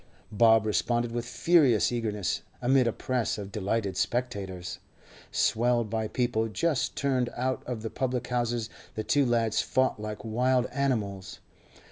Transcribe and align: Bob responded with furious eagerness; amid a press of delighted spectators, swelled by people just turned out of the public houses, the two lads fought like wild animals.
Bob 0.31 0.65
responded 0.65 1.11
with 1.11 1.27
furious 1.27 1.91
eagerness; 1.91 2.41
amid 2.59 2.87
a 2.87 2.91
press 2.91 3.37
of 3.37 3.51
delighted 3.51 3.95
spectators, 3.95 4.79
swelled 5.29 5.91
by 5.91 6.07
people 6.07 6.47
just 6.47 6.95
turned 6.95 7.29
out 7.37 7.61
of 7.67 7.83
the 7.83 7.89
public 7.91 8.25
houses, 8.29 8.67
the 8.95 9.03
two 9.03 9.23
lads 9.27 9.61
fought 9.61 9.99
like 10.01 10.25
wild 10.25 10.65
animals. 10.71 11.37